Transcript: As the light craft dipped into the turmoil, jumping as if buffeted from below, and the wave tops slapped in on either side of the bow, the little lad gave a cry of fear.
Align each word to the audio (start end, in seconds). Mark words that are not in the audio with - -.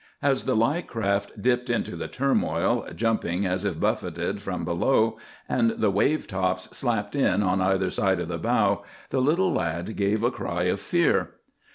As 0.23 0.45
the 0.45 0.55
light 0.55 0.87
craft 0.87 1.39
dipped 1.39 1.69
into 1.69 1.95
the 1.95 2.07
turmoil, 2.07 2.87
jumping 2.95 3.45
as 3.45 3.63
if 3.63 3.79
buffeted 3.79 4.41
from 4.41 4.65
below, 4.65 5.19
and 5.47 5.75
the 5.77 5.91
wave 5.91 6.25
tops 6.25 6.75
slapped 6.75 7.15
in 7.15 7.43
on 7.43 7.61
either 7.61 7.91
side 7.91 8.19
of 8.19 8.27
the 8.27 8.39
bow, 8.39 8.81
the 9.11 9.21
little 9.21 9.53
lad 9.53 9.95
gave 9.95 10.23
a 10.23 10.31
cry 10.31 10.63
of 10.63 10.79
fear. 10.79 11.33